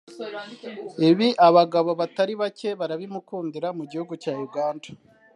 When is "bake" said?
2.41-2.69